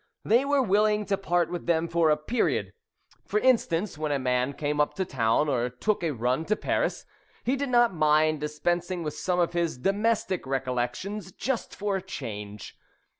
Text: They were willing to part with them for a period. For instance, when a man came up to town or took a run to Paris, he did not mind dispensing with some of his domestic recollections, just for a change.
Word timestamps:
They 0.25 0.45
were 0.45 0.63
willing 0.63 1.05
to 1.05 1.15
part 1.15 1.51
with 1.51 1.67
them 1.67 1.87
for 1.87 2.09
a 2.09 2.17
period. 2.17 2.73
For 3.27 3.39
instance, 3.39 3.99
when 3.99 4.11
a 4.11 4.17
man 4.17 4.53
came 4.53 4.81
up 4.81 4.95
to 4.95 5.05
town 5.05 5.47
or 5.47 5.69
took 5.69 6.03
a 6.03 6.09
run 6.09 6.43
to 6.45 6.55
Paris, 6.55 7.05
he 7.43 7.55
did 7.55 7.69
not 7.69 7.93
mind 7.93 8.41
dispensing 8.41 9.03
with 9.03 9.13
some 9.13 9.39
of 9.39 9.53
his 9.53 9.77
domestic 9.77 10.47
recollections, 10.47 11.31
just 11.31 11.75
for 11.75 11.97
a 11.97 12.01
change. 12.01 12.75